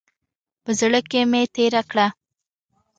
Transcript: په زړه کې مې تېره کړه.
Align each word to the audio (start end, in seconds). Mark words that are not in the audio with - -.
په 0.63 0.71
زړه 0.79 0.99
کې 1.09 1.21
مې 1.31 1.41
تېره 1.55 1.81
کړه. 1.91 2.07